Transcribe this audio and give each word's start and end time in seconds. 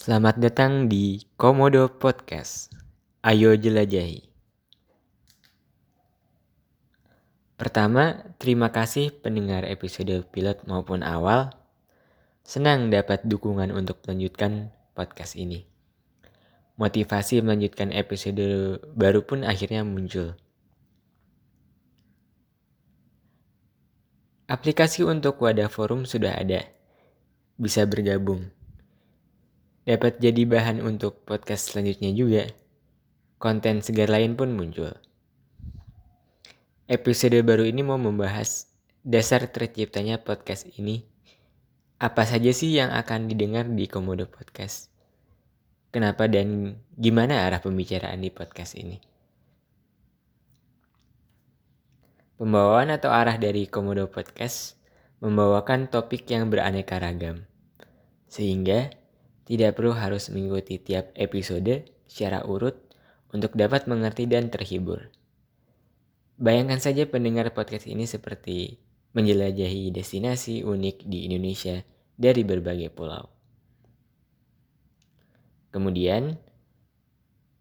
Selamat 0.00 0.40
datang 0.40 0.88
di 0.88 1.20
Komodo 1.36 1.84
Podcast. 1.92 2.72
Ayo 3.20 3.52
jelajahi. 3.52 4.32
Pertama, 7.60 8.32
terima 8.40 8.72
kasih 8.72 9.12
pendengar 9.12 9.68
episode 9.68 10.24
pilot 10.32 10.64
maupun 10.64 11.04
awal. 11.04 11.52
Senang 12.40 12.88
dapat 12.88 13.28
dukungan 13.28 13.68
untuk 13.76 14.00
melanjutkan 14.08 14.72
podcast 14.96 15.36
ini. 15.36 15.68
Motivasi 16.80 17.44
melanjutkan 17.44 17.92
episode 17.92 18.80
baru 18.96 19.20
pun 19.20 19.44
akhirnya 19.44 19.84
muncul. 19.84 20.32
Aplikasi 24.48 25.04
untuk 25.04 25.36
wadah 25.44 25.68
forum 25.68 26.08
sudah 26.08 26.40
ada. 26.40 26.64
Bisa 27.60 27.84
bergabung. 27.84 28.48
Dapat 29.90 30.22
jadi 30.22 30.46
bahan 30.46 30.86
untuk 30.86 31.26
podcast 31.26 31.74
selanjutnya 31.74 32.14
juga. 32.14 32.46
Konten 33.42 33.82
segar 33.82 34.06
lain 34.06 34.38
pun 34.38 34.54
muncul. 34.54 34.94
Episode 36.86 37.42
baru 37.42 37.66
ini 37.66 37.82
mau 37.82 37.98
membahas 37.98 38.70
dasar 39.02 39.50
terciptanya 39.50 40.22
podcast 40.22 40.70
ini. 40.78 41.10
Apa 41.98 42.22
saja 42.22 42.54
sih 42.54 42.70
yang 42.70 42.94
akan 42.94 43.34
didengar 43.34 43.66
di 43.66 43.90
Komodo 43.90 44.30
Podcast? 44.30 44.94
Kenapa 45.90 46.30
dan 46.30 46.78
gimana 46.94 47.50
arah 47.50 47.58
pembicaraan 47.58 48.22
di 48.22 48.30
podcast 48.30 48.78
ini? 48.78 49.02
Pembawaan 52.38 52.94
atau 52.94 53.10
arah 53.10 53.34
dari 53.42 53.66
Komodo 53.66 54.06
Podcast 54.06 54.78
membawakan 55.18 55.90
topik 55.90 56.30
yang 56.30 56.46
beraneka 56.46 57.02
ragam. 57.02 57.42
Sehingga 58.30 58.99
tidak 59.50 59.74
perlu 59.74 59.90
harus 59.90 60.30
mengikuti 60.30 60.78
tiap 60.78 61.10
episode 61.18 61.82
secara 62.06 62.46
urut 62.46 62.78
untuk 63.34 63.58
dapat 63.58 63.90
mengerti 63.90 64.30
dan 64.30 64.46
terhibur. 64.46 65.10
Bayangkan 66.38 66.78
saja 66.78 67.02
pendengar 67.10 67.50
podcast 67.50 67.90
ini 67.90 68.06
seperti 68.06 68.78
menjelajahi 69.10 69.90
destinasi 69.90 70.62
unik 70.62 71.02
di 71.02 71.26
Indonesia 71.26 71.82
dari 72.14 72.46
berbagai 72.46 72.94
pulau. 72.94 73.26
Kemudian, 75.74 76.38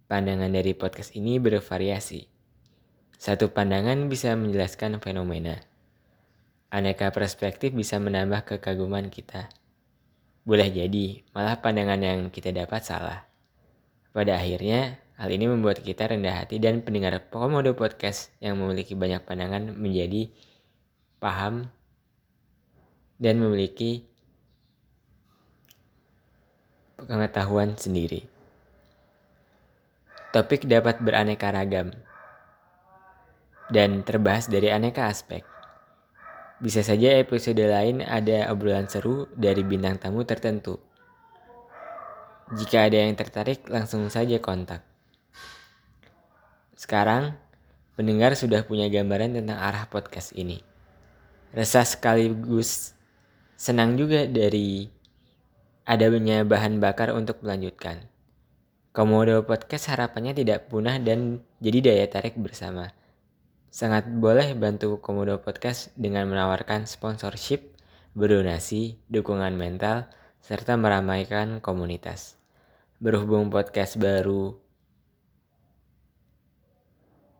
pandangan 0.06 0.54
dari 0.54 0.78
podcast 0.78 1.18
ini 1.18 1.42
bervariasi. 1.42 2.30
Satu 3.18 3.50
pandangan 3.50 4.06
bisa 4.14 4.38
menjelaskan 4.38 5.02
fenomena. 5.02 5.58
Aneka 6.70 7.10
perspektif 7.10 7.74
bisa 7.74 7.98
menambah 7.98 8.46
kekaguman 8.46 9.10
kita. 9.10 9.50
Boleh 10.50 10.74
jadi, 10.74 11.22
malah 11.38 11.62
pandangan 11.62 12.02
yang 12.02 12.20
kita 12.34 12.50
dapat 12.50 12.82
salah. 12.82 13.30
Pada 14.10 14.42
akhirnya, 14.42 14.98
Hal 15.20 15.36
ini 15.36 15.52
membuat 15.52 15.84
kita 15.84 16.08
rendah 16.08 16.32
hati 16.32 16.64
dan 16.64 16.80
pendengar 16.80 17.12
Komodo 17.28 17.76
Podcast 17.76 18.32
yang 18.40 18.56
memiliki 18.56 18.96
banyak 18.96 19.20
pandangan 19.28 19.76
menjadi 19.76 20.32
paham 21.20 21.68
dan 23.20 23.36
memiliki 23.44 24.08
pengetahuan 26.96 27.76
sendiri. 27.76 28.32
Topik 30.32 30.64
dapat 30.64 31.04
beraneka 31.04 31.52
ragam 31.52 31.92
dan 33.76 34.08
terbahas 34.08 34.48
dari 34.48 34.72
aneka 34.72 35.12
aspek. 35.12 35.44
Bisa 36.60 36.84
saja 36.84 37.16
episode 37.16 37.64
lain 37.64 38.04
ada 38.04 38.52
obrolan 38.52 38.92
seru 38.92 39.32
dari 39.32 39.64
bintang 39.64 39.96
tamu 39.96 40.28
tertentu. 40.28 40.76
Jika 42.52 42.92
ada 42.92 43.00
yang 43.00 43.16
tertarik, 43.16 43.64
langsung 43.72 44.04
saja 44.12 44.36
kontak. 44.44 44.84
Sekarang, 46.76 47.40
pendengar 47.96 48.36
sudah 48.36 48.68
punya 48.68 48.92
gambaran 48.92 49.40
tentang 49.40 49.56
arah 49.56 49.88
podcast 49.88 50.36
ini. 50.36 50.60
Resah 51.56 51.88
sekaligus 51.88 52.92
senang 53.56 53.96
juga 53.96 54.28
dari 54.28 54.92
adanya 55.88 56.44
bahan 56.44 56.84
bakar 56.84 57.16
untuk 57.16 57.40
melanjutkan. 57.40 58.04
Komodo 58.92 59.48
Podcast 59.48 59.88
harapannya 59.96 60.36
tidak 60.36 60.68
punah 60.68 61.00
dan 61.00 61.40
jadi 61.64 61.80
daya 61.88 62.06
tarik 62.12 62.36
bersama. 62.36 62.99
Sangat 63.70 64.10
boleh 64.10 64.58
bantu 64.58 64.98
Komodo 64.98 65.38
Podcast 65.46 65.94
dengan 65.94 66.26
menawarkan 66.26 66.90
sponsorship, 66.90 67.78
berdonasi, 68.18 68.98
dukungan 69.14 69.54
mental, 69.54 70.10
serta 70.42 70.74
meramaikan 70.74 71.62
komunitas. 71.62 72.34
Berhubung 72.98 73.54
podcast 73.54 74.02
baru 74.02 74.58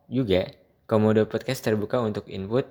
juga, 0.06 0.54
Komodo 0.86 1.26
Podcast 1.26 1.66
terbuka 1.66 1.98
untuk 1.98 2.30
input, 2.30 2.66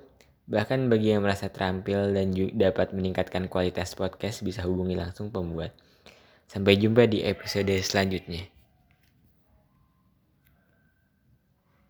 bahkan 0.48 0.88
bagi 0.88 1.12
yang 1.12 1.20
merasa 1.20 1.52
terampil 1.52 2.16
dan 2.16 2.32
dapat 2.56 2.96
meningkatkan 2.96 3.44
kualitas 3.52 3.92
podcast 3.92 4.40
bisa 4.40 4.64
hubungi 4.64 4.96
langsung 4.96 5.28
pembuat. 5.28 5.76
Sampai 6.48 6.80
jumpa 6.80 7.04
di 7.08 7.24
episode 7.28 7.76
selanjutnya. 7.84 8.59